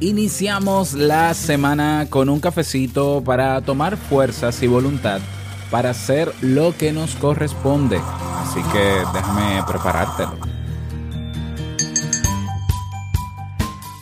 [0.00, 5.22] Iniciamos la semana con un cafecito para tomar fuerzas y voluntad
[5.70, 7.98] para hacer lo que nos corresponde.
[8.36, 10.36] Así que déjame preparártelo.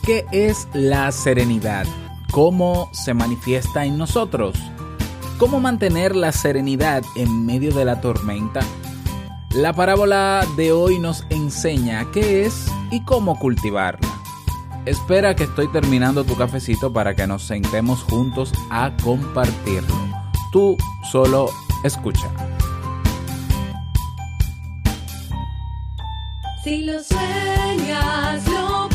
[0.05, 1.85] ¿Qué es la serenidad?
[2.29, 4.57] ¿Cómo se manifiesta en nosotros?
[5.39, 8.59] ¿Cómo mantener la serenidad en medio de la tormenta?
[9.51, 14.14] La parábola de hoy nos enseña qué es y cómo cultivarla.
[14.85, 19.95] Espera que estoy terminando tu cafecito para que nos sentemos juntos a compartirlo.
[20.51, 20.77] Tú
[21.11, 21.49] solo
[21.83, 22.29] escucha.
[26.63, 28.94] Si lo sueñas, lo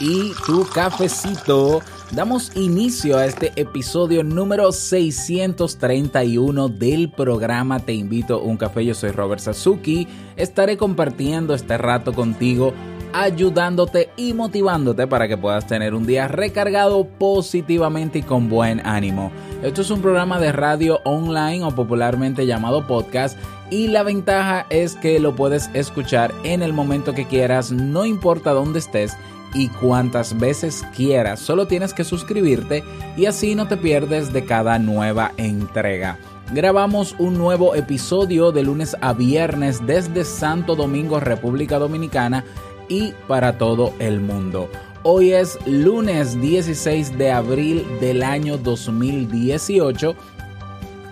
[0.00, 1.80] y tu cafecito,
[2.10, 8.84] damos inicio a este episodio número 631 del programa Te invito a un café.
[8.84, 10.06] Yo soy Robert Sasuki.
[10.36, 12.74] Estaré compartiendo este rato contigo
[13.12, 19.32] ayudándote y motivándote para que puedas tener un día recargado positivamente y con buen ánimo.
[19.62, 23.38] Esto es un programa de radio online o popularmente llamado podcast
[23.70, 28.52] y la ventaja es que lo puedes escuchar en el momento que quieras, no importa
[28.52, 29.16] dónde estés
[29.56, 31.40] y cuantas veces quieras.
[31.40, 32.84] Solo tienes que suscribirte
[33.16, 36.18] y así no te pierdes de cada nueva entrega.
[36.52, 42.44] Grabamos un nuevo episodio de lunes a viernes desde Santo Domingo, República Dominicana
[42.88, 44.68] y para todo el mundo.
[45.02, 50.14] Hoy es lunes 16 de abril del año 2018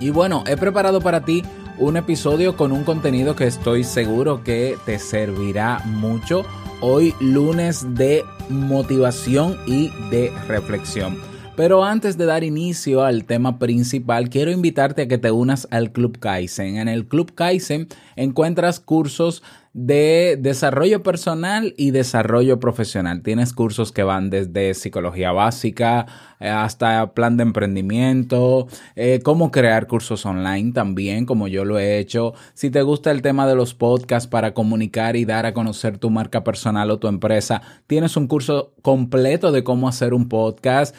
[0.01, 1.43] y bueno, he preparado para ti
[1.79, 6.45] un episodio con un contenido que estoy seguro que te servirá mucho.
[6.81, 11.19] Hoy lunes de motivación y de reflexión.
[11.57, 15.93] Pero antes de dar inicio al tema principal, quiero invitarte a que te unas al
[15.93, 16.79] Club Kaizen.
[16.79, 23.23] En el Club Kaizen encuentras cursos de desarrollo personal y desarrollo profesional.
[23.23, 26.07] Tienes cursos que van desde psicología básica
[26.41, 28.67] eh, hasta plan de emprendimiento,
[28.97, 32.35] eh, cómo crear cursos online también, como yo lo he hecho.
[32.55, 36.11] Si te gusta el tema de los podcasts para comunicar y dar a conocer tu
[36.11, 40.95] marca personal o tu empresa, tienes un curso completo de cómo hacer un podcast.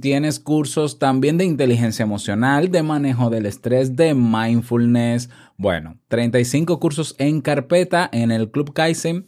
[0.00, 5.30] Tienes cursos también de inteligencia emocional, de manejo del estrés, de mindfulness.
[5.56, 9.26] Bueno, 35 cursos en carpeta en el Club Kaizen.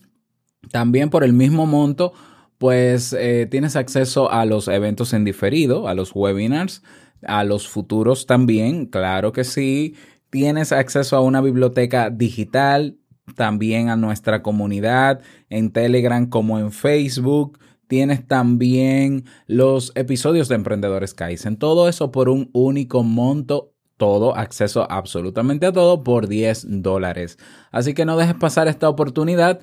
[0.70, 2.12] También por el mismo monto,
[2.58, 6.84] pues eh, tienes acceso a los eventos en diferido, a los webinars,
[7.26, 9.96] a los futuros también, claro que sí.
[10.30, 12.98] Tienes acceso a una biblioteca digital,
[13.34, 17.58] también a nuestra comunidad en Telegram como en Facebook
[17.94, 21.56] tienes también los episodios de Emprendedores Kaizen.
[21.56, 23.70] Todo eso por un único monto.
[23.96, 27.38] Todo, acceso absolutamente a todo por 10 dólares.
[27.70, 29.60] Así que no dejes pasar esta oportunidad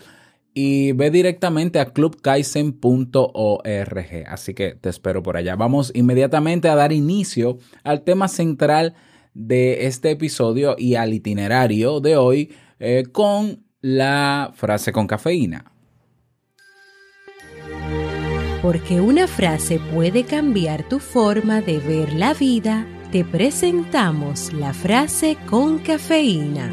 [0.53, 4.23] y ve directamente a clubkaizen.org.
[4.27, 5.57] Así que te espero por allá.
[5.57, 8.93] Vamos inmediatamente a dar inicio al tema central
[9.33, 15.70] de este episodio y al itinerario de hoy eh, con la frase con cafeína.
[18.61, 25.35] Porque una frase puede cambiar tu forma de ver la vida, te presentamos la frase
[25.49, 26.69] con cafeína.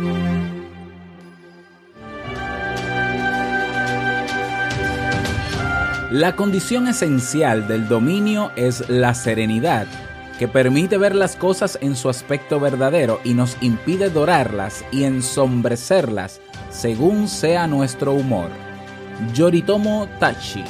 [6.10, 9.86] La condición esencial del dominio es la serenidad,
[10.38, 16.42] que permite ver las cosas en su aspecto verdadero y nos impide dorarlas y ensombrecerlas
[16.68, 18.50] según sea nuestro humor.
[19.34, 20.64] Yoritomo Tachi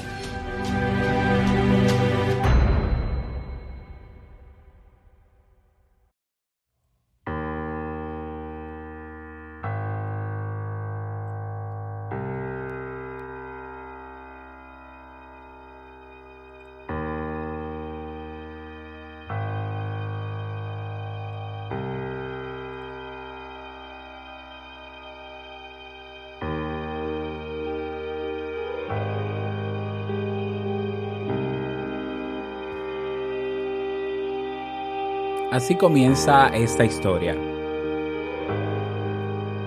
[35.50, 37.34] Así comienza esta historia.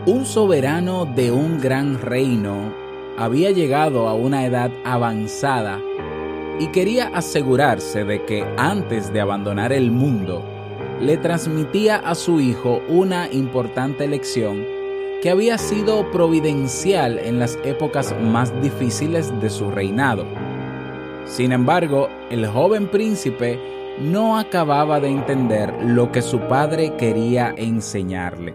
[0.05, 2.71] Un soberano de un gran reino
[3.17, 5.79] había llegado a una edad avanzada
[6.59, 10.43] y quería asegurarse de que antes de abandonar el mundo,
[10.99, 14.63] le transmitía a su hijo una importante lección
[15.23, 20.25] que había sido providencial en las épocas más difíciles de su reinado.
[21.25, 23.59] Sin embargo, el joven príncipe
[23.99, 28.53] no acababa de entender lo que su padre quería enseñarle.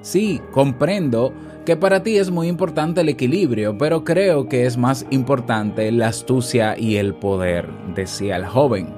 [0.00, 1.32] Sí, comprendo
[1.64, 6.08] que para ti es muy importante el equilibrio, pero creo que es más importante la
[6.08, 8.94] astucia y el poder, decía el joven.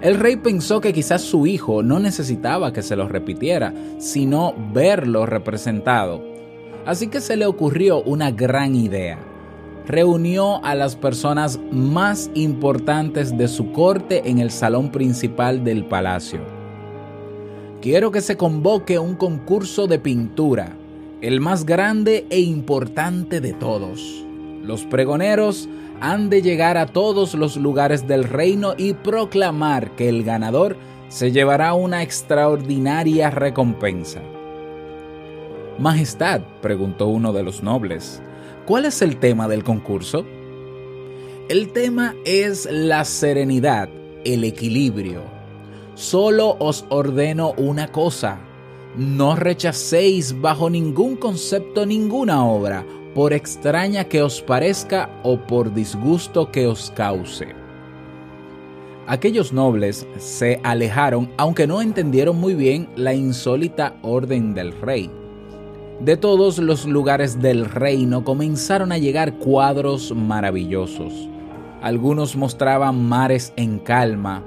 [0.00, 5.24] El rey pensó que quizás su hijo no necesitaba que se lo repitiera, sino verlo
[5.24, 6.22] representado.
[6.84, 9.18] Así que se le ocurrió una gran idea
[9.86, 16.40] reunió a las personas más importantes de su corte en el salón principal del palacio.
[17.80, 20.76] Quiero que se convoque un concurso de pintura,
[21.20, 24.24] el más grande e importante de todos.
[24.62, 25.68] Los pregoneros
[26.00, 30.76] han de llegar a todos los lugares del reino y proclamar que el ganador
[31.08, 34.20] se llevará una extraordinaria recompensa.
[35.78, 38.22] Majestad, preguntó uno de los nobles,
[38.66, 40.24] ¿Cuál es el tema del concurso?
[41.50, 43.90] El tema es la serenidad,
[44.24, 45.20] el equilibrio.
[45.94, 48.38] Solo os ordeno una cosa,
[48.96, 56.50] no rechacéis bajo ningún concepto ninguna obra, por extraña que os parezca o por disgusto
[56.50, 57.48] que os cause.
[59.06, 65.10] Aquellos nobles se alejaron aunque no entendieron muy bien la insólita orden del rey.
[66.00, 71.28] De todos los lugares del reino comenzaron a llegar cuadros maravillosos.
[71.82, 74.42] Algunos mostraban mares en calma,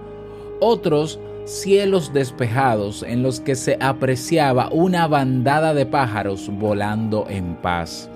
[0.59, 8.09] otros cielos despejados en los que se apreciaba una bandada de pájaros volando en paz.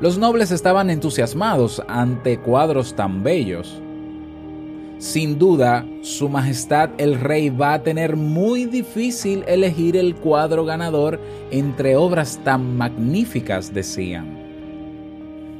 [0.00, 3.80] Los nobles estaban entusiasmados ante cuadros tan bellos.
[4.98, 11.20] Sin duda, Su Majestad el Rey va a tener muy difícil elegir el cuadro ganador
[11.50, 14.38] entre obras tan magníficas, decían.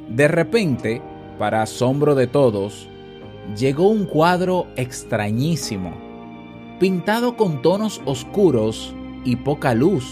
[0.08, 1.02] De repente,
[1.38, 2.88] para asombro de todos,
[3.58, 5.92] llegó un cuadro extrañísimo,
[6.78, 8.94] pintado con tonos oscuros
[9.24, 10.04] y poca luz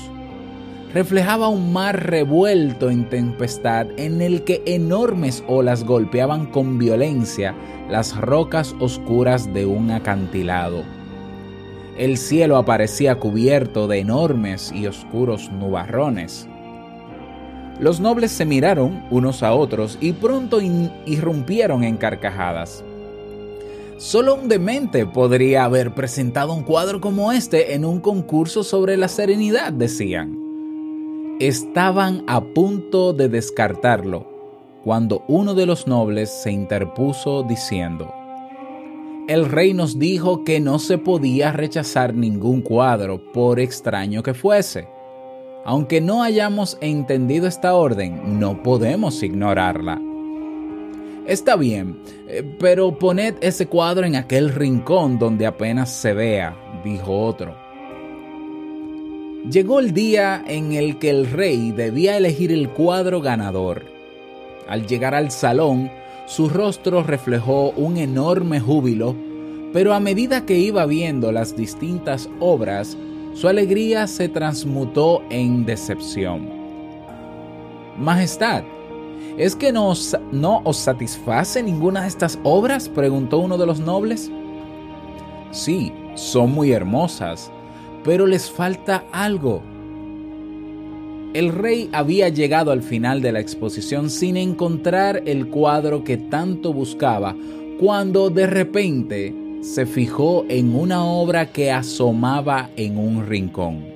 [0.95, 7.55] reflejaba un mar revuelto en tempestad en el que enormes olas golpeaban con violencia
[7.89, 10.83] las rocas oscuras de un acantilado.
[11.97, 16.49] El cielo aparecía cubierto de enormes y oscuros nubarrones.
[17.81, 22.85] Los nobles se miraron unos a otros y pronto irrumpieron en carcajadas.
[23.99, 29.09] Solo un demente podría haber presentado un cuadro como este en un concurso sobre la
[29.09, 30.42] serenidad, decían.
[31.43, 34.29] Estaban a punto de descartarlo
[34.85, 38.15] cuando uno de los nobles se interpuso diciendo,
[39.27, 44.87] El rey nos dijo que no se podía rechazar ningún cuadro, por extraño que fuese.
[45.65, 50.01] Aunque no hayamos entendido esta orden, no podemos ignorarla.
[51.27, 57.19] Está bien, eh, pero poned ese cuadro en aquel rincón donde apenas se vea, dijo
[57.19, 57.62] otro.
[59.51, 63.83] Llegó el día en el que el rey debía elegir el cuadro ganador.
[64.69, 65.91] Al llegar al salón,
[66.27, 69.17] su rostro reflejó un enorme júbilo,
[69.73, 72.97] pero a medida que iba viendo las distintas obras,
[73.35, 76.49] su alegría se transmutó en decepción.
[77.99, 78.63] Majestad,
[79.37, 82.89] ¿es que no os, no os satisface ninguna de estas obras?
[82.89, 84.31] preguntó uno de los nobles.
[85.51, 87.51] Sí, son muy hermosas,
[88.05, 89.63] pero les falta algo.
[91.35, 96.73] El rey había llegado al final de la exposición sin encontrar el cuadro que tanto
[96.73, 97.35] buscaba,
[97.81, 103.87] cuando de repente se fijó en una obra que asomaba en un rincón.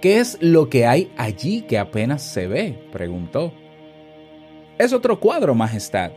[0.00, 2.78] ¿Qué es lo que hay allí que apenas se ve?
[2.92, 3.52] preguntó.
[4.78, 6.10] Es otro cuadro, Majestad.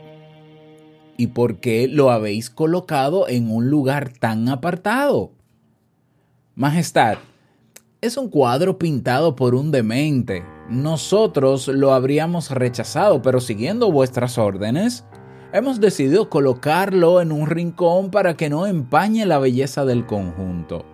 [1.16, 5.37] ¿Y por qué lo habéis colocado en un lugar tan apartado?
[6.58, 7.18] Majestad,
[8.00, 10.42] es un cuadro pintado por un demente.
[10.68, 15.04] Nosotros lo habríamos rechazado, pero siguiendo vuestras órdenes,
[15.52, 20.84] hemos decidido colocarlo en un rincón para que no empañe la belleza del conjunto.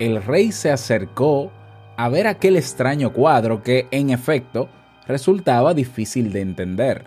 [0.00, 1.52] El rey se acercó
[1.96, 4.68] a ver aquel extraño cuadro que, en efecto,
[5.06, 7.04] resultaba difícil de entender.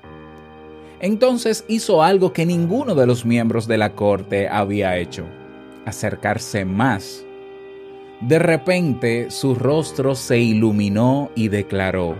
[1.01, 5.25] Entonces hizo algo que ninguno de los miembros de la corte había hecho,
[5.89, 7.25] acercarse más.
[8.21, 12.15] De repente su rostro se iluminó y declaró,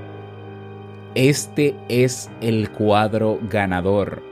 [1.16, 4.24] Este es el cuadro ganador.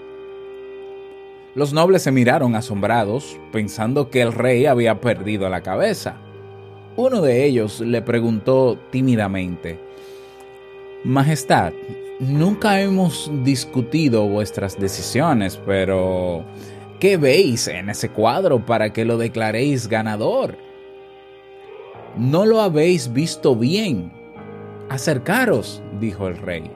[1.56, 6.17] Los nobles se miraron asombrados, pensando que el rey había perdido la cabeza.
[6.96, 9.79] Uno de ellos le preguntó tímidamente,
[11.03, 11.74] Majestad,
[12.20, 16.44] nunca hemos discutido vuestras decisiones, pero
[17.00, 20.58] ¿qué veis en ese cuadro para que lo declaréis ganador?
[22.18, 24.12] No lo habéis visto bien.
[24.89, 26.72] Acercaros, dijo el rey.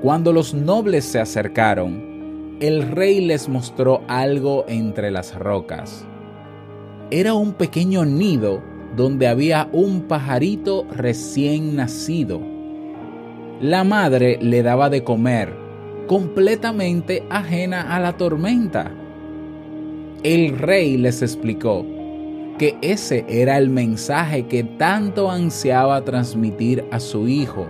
[0.00, 6.06] Cuando los nobles se acercaron, el rey les mostró algo entre las rocas.
[7.10, 8.62] Era un pequeño nido
[8.96, 12.40] donde había un pajarito recién nacido.
[13.60, 15.54] La madre le daba de comer,
[16.10, 18.90] completamente ajena a la tormenta.
[20.24, 21.86] El rey les explicó
[22.58, 27.68] que ese era el mensaje que tanto ansiaba transmitir a su hijo.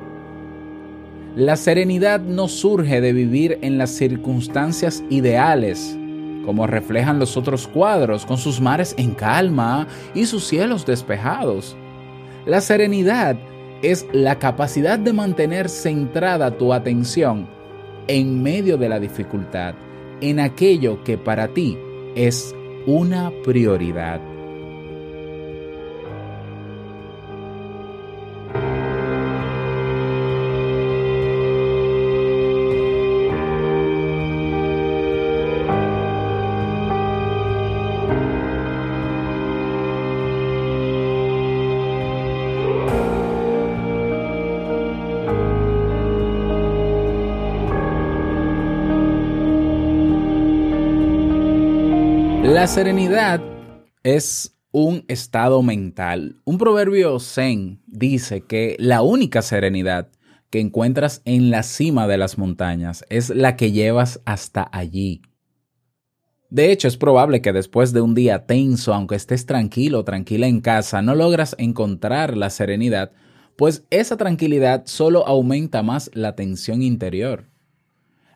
[1.36, 5.94] La serenidad no surge de vivir en las circunstancias ideales,
[6.46, 11.76] como reflejan los otros cuadros, con sus mares en calma y sus cielos despejados.
[12.46, 13.36] La serenidad
[13.82, 17.59] es la capacidad de mantener centrada tu atención
[18.10, 19.74] en medio de la dificultad,
[20.20, 21.78] en aquello que para ti
[22.16, 22.52] es
[22.84, 24.20] una prioridad.
[52.42, 53.42] La serenidad
[54.02, 56.40] es un estado mental.
[56.44, 60.08] Un proverbio zen dice que la única serenidad
[60.48, 65.20] que encuentras en la cima de las montañas es la que llevas hasta allí.
[66.48, 70.46] De hecho, es probable que después de un día tenso, aunque estés tranquilo o tranquila
[70.46, 73.12] en casa, no logras encontrar la serenidad,
[73.56, 77.49] pues esa tranquilidad solo aumenta más la tensión interior.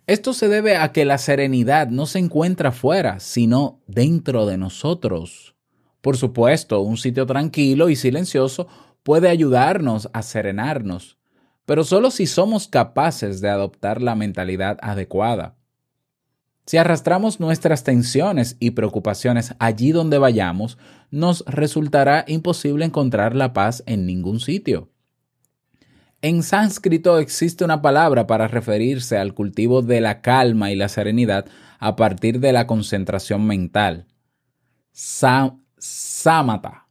[0.07, 5.55] Esto se debe a que la serenidad no se encuentra fuera, sino dentro de nosotros.
[6.03, 8.69] Por supuesto, un sitio tranquilo y silencioso
[9.03, 11.17] puede ayudarnos a serenarnos,
[11.65, 15.57] pero solo si somos capaces de adoptar la mentalidad adecuada.
[16.67, 20.77] Si arrastramos nuestras tensiones y preocupaciones allí donde vayamos,
[21.11, 24.91] nos resultará imposible encontrar la paz en ningún sitio.
[26.25, 31.45] En sánscrito existe una palabra para referirse al cultivo de la calma y la serenidad
[31.79, 34.07] a partir de la concentración mental.
[34.91, 36.89] Samatha,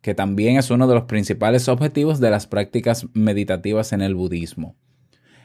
[0.00, 4.74] que también es uno de los principales objetivos de las prácticas meditativas en el budismo.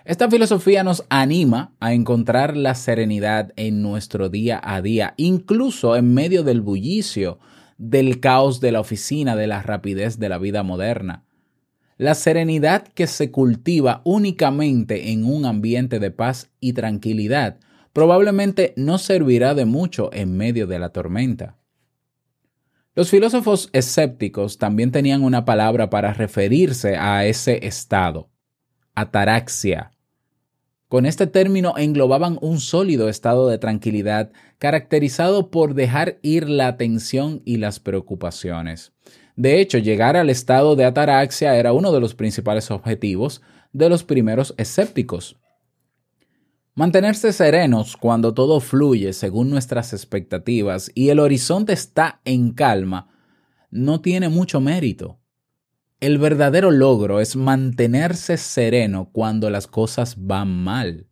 [0.03, 6.12] Esta filosofía nos anima a encontrar la serenidad en nuestro día a día, incluso en
[6.12, 7.38] medio del bullicio,
[7.77, 11.26] del caos de la oficina, de la rapidez de la vida moderna.
[11.98, 17.58] La serenidad que se cultiva únicamente en un ambiente de paz y tranquilidad
[17.92, 21.58] probablemente no servirá de mucho en medio de la tormenta.
[22.94, 28.30] Los filósofos escépticos también tenían una palabra para referirse a ese estado,
[28.94, 29.92] ataraxia.
[30.88, 37.42] Con este término englobaban un sólido estado de tranquilidad caracterizado por dejar ir la tensión
[37.44, 38.94] y las preocupaciones.
[39.38, 43.41] De hecho, llegar al estado de ataraxia era uno de los principales objetivos
[43.72, 45.38] de los primeros escépticos.
[46.74, 53.10] Mantenerse serenos cuando todo fluye según nuestras expectativas y el horizonte está en calma
[53.70, 55.20] no tiene mucho mérito.
[56.00, 61.08] El verdadero logro es mantenerse sereno cuando las cosas van mal.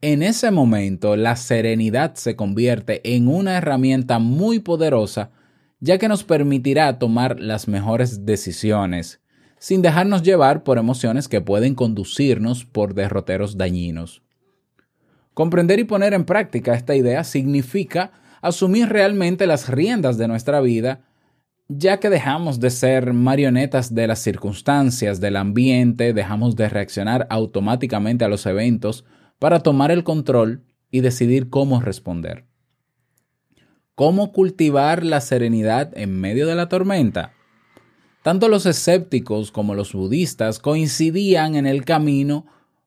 [0.00, 5.30] En ese momento, la serenidad se convierte en una herramienta muy poderosa
[5.80, 9.20] ya que nos permitirá tomar las mejores decisiones,
[9.58, 14.22] sin dejarnos llevar por emociones que pueden conducirnos por derroteros dañinos.
[15.34, 21.04] Comprender y poner en práctica esta idea significa asumir realmente las riendas de nuestra vida,
[21.68, 28.24] ya que dejamos de ser marionetas de las circunstancias, del ambiente, dejamos de reaccionar automáticamente
[28.24, 29.04] a los eventos
[29.38, 32.49] para tomar el control y decidir cómo responder.
[34.00, 37.34] ¿Cómo cultivar la serenidad en medio de la tormenta?
[38.22, 42.46] Tanto los escépticos como los budistas coincidían en el camino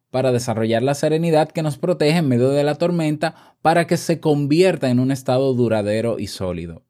[0.09, 4.19] para desarrollar la serenidad que nos protege en medio de la tormenta para que se
[4.19, 6.81] convierta en un estado duradero y sólido.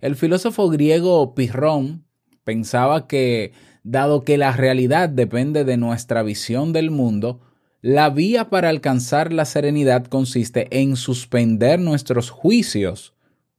[0.00, 2.06] El filósofo griego Pirrón
[2.44, 3.52] pensaba que,
[3.82, 7.42] dado que la realidad depende de nuestra visión del mundo,
[7.82, 13.12] la vía para alcanzar la serenidad consiste en suspender nuestros juicios,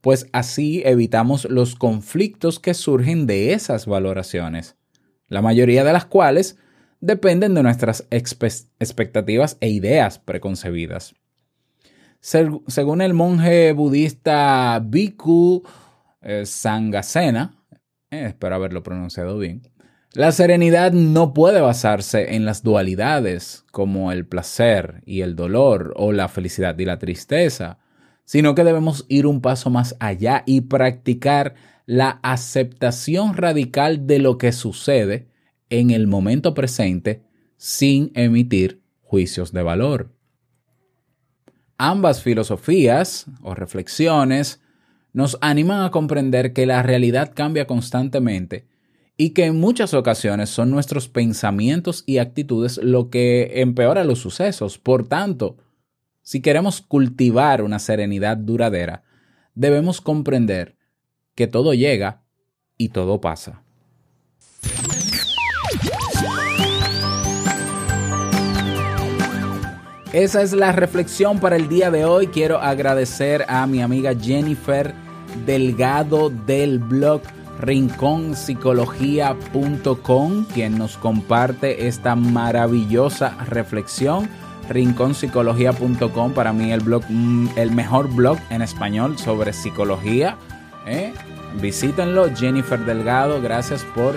[0.07, 4.77] pues así evitamos los conflictos que surgen de esas valoraciones,
[5.27, 6.57] la mayoría de las cuales
[7.01, 11.13] dependen de nuestras expectativas e ideas preconcebidas.
[12.21, 15.63] Según el monje budista Bhikkhu
[16.21, 17.61] eh, Sangasena,
[18.09, 19.63] eh, espero haberlo pronunciado bien,
[20.13, 26.13] la serenidad no puede basarse en las dualidades como el placer y el dolor o
[26.13, 27.79] la felicidad y la tristeza,
[28.27, 31.55] sino que debemos ir un paso más allá y practicar
[31.85, 35.29] la aceptación radical de lo que sucede
[35.69, 37.23] en el momento presente
[37.55, 40.11] sin emitir juicios de valor.
[41.77, 44.59] Ambas filosofías o reflexiones
[45.13, 48.67] nos animan a comprender que la realidad cambia constantemente
[49.15, 54.77] y que en muchas ocasiones son nuestros pensamientos y actitudes lo que empeora los sucesos.
[54.77, 55.55] Por tanto,
[56.27, 59.03] si queremos cultivar una serenidad duradera,
[59.55, 60.75] debemos comprender
[61.35, 62.25] que todo llega
[62.75, 63.63] y todo pasa.
[70.11, 72.27] Esa es la reflexión para el día de hoy.
[72.27, 74.93] Quiero agradecer a mi amiga Jennifer
[75.45, 77.21] Delgado del blog
[77.61, 84.27] rinconpsicología.com, quien nos comparte esta maravillosa reflexión.
[84.69, 90.37] Rinconpsicología.com, para mí el blog, mm, el mejor blog en español sobre psicología.
[90.85, 91.13] ¿eh?
[91.61, 94.15] Visítenlo, Jennifer Delgado, gracias por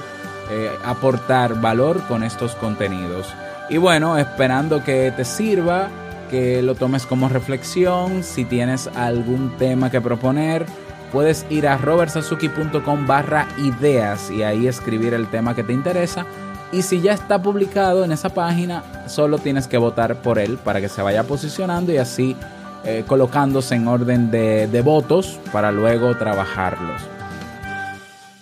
[0.51, 3.33] eh, aportar valor con estos contenidos.
[3.69, 5.89] Y bueno, esperando que te sirva,
[6.29, 10.67] que lo tomes como reflexión, si tienes algún tema que proponer,
[11.13, 16.27] puedes ir a robertsazuki.com barra ideas y ahí escribir el tema que te interesa.
[16.73, 20.81] Y si ya está publicado en esa página, solo tienes que votar por él para
[20.81, 22.37] que se vaya posicionando y así
[22.85, 27.03] eh, colocándose en orden de, de votos para luego trabajarlos.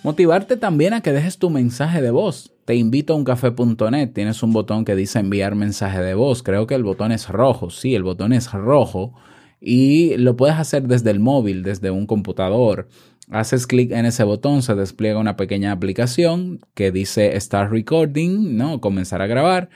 [0.03, 2.51] Motivarte también a que dejes tu mensaje de voz.
[2.65, 6.75] Te invito a uncafé.net, tienes un botón que dice enviar mensaje de voz, creo que
[6.75, 9.13] el botón es rojo, sí, el botón es rojo.
[9.59, 12.87] Y lo puedes hacer desde el móvil, desde un computador.
[13.29, 18.81] Haces clic en ese botón, se despliega una pequeña aplicación que dice Start Recording, ¿no?
[18.81, 19.69] Comenzar a grabar.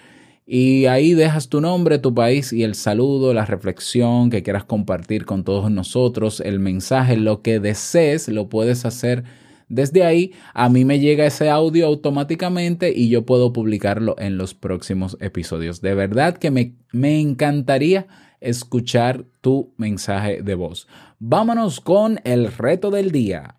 [0.46, 5.26] Y ahí dejas tu nombre, tu país y el saludo, la reflexión que quieras compartir
[5.26, 9.24] con todos nosotros, el mensaje, lo que desees, lo puedes hacer
[9.74, 14.54] desde ahí a mí me llega ese audio automáticamente y yo puedo publicarlo en los
[14.54, 15.82] próximos episodios.
[15.82, 18.06] De verdad que me, me encantaría
[18.39, 20.88] escuchar tu mensaje de voz.
[21.26, 23.56] Vámonos con el reto del día.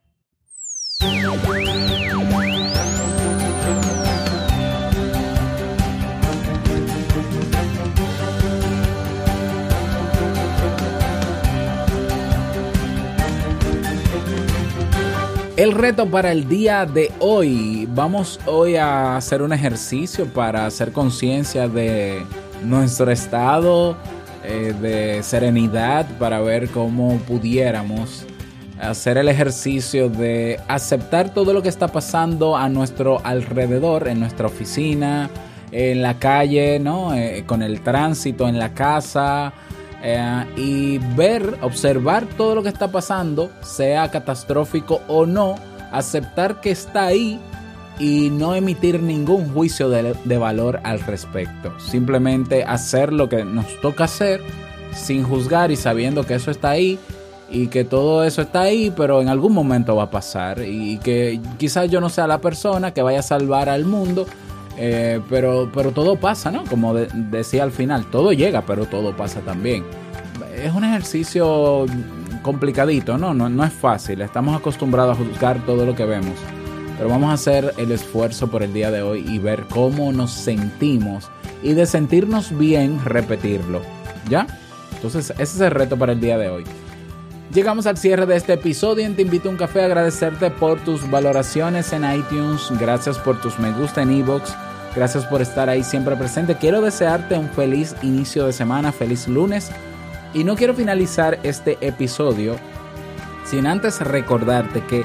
[15.56, 20.92] El reto para el día de hoy, vamos hoy a hacer un ejercicio para hacer
[20.92, 22.26] conciencia de
[22.62, 23.96] nuestro estado
[24.44, 28.26] eh, de serenidad, para ver cómo pudiéramos
[28.80, 34.46] hacer el ejercicio de aceptar todo lo que está pasando a nuestro alrededor, en nuestra
[34.46, 35.30] oficina,
[35.72, 37.14] en la calle, ¿no?
[37.14, 39.52] Eh, con el tránsito, en la casa,
[40.02, 45.54] eh, y ver, observar todo lo que está pasando, sea catastrófico o no,
[45.90, 47.40] aceptar que está ahí
[47.98, 51.72] y no emitir ningún juicio de, de, valor al respecto.
[51.78, 54.42] Simplemente hacer lo que nos toca hacer
[54.92, 56.98] sin juzgar y sabiendo que eso está ahí
[57.50, 61.40] y que todo eso está ahí, pero en algún momento va a pasar y que
[61.58, 64.26] quizás yo no sea la persona que vaya a salvar al mundo.
[64.76, 66.64] Eh, pero, pero todo pasa, ¿no?
[66.64, 69.84] Como de, decía al final, todo llega, pero todo pasa también.
[70.56, 71.86] Es un ejercicio
[72.42, 73.34] complicadito, ¿no?
[73.34, 73.48] ¿no?
[73.48, 76.34] No es fácil, estamos acostumbrados a juzgar todo lo que vemos.
[76.96, 80.32] Pero vamos a hacer el esfuerzo por el día de hoy y ver cómo nos
[80.32, 81.28] sentimos
[81.62, 83.82] y de sentirnos bien repetirlo.
[84.28, 84.46] ¿Ya?
[84.94, 86.64] Entonces ese es el reto para el día de hoy.
[87.52, 90.80] Llegamos al cierre de este episodio y te invito a un café a agradecerte por
[90.80, 94.50] tus valoraciones en iTunes, gracias por tus me gusta en iVoox,
[94.96, 96.56] gracias por estar ahí siempre presente.
[96.56, 99.70] Quiero desearte un feliz inicio de semana, feliz lunes
[100.32, 102.56] y no quiero finalizar este episodio
[103.44, 105.04] sin antes recordarte que